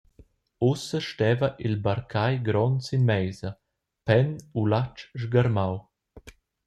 [0.69, 3.51] Ussa steva il barcagl grond sin meisa,
[4.05, 5.75] penn u latg sgarmau.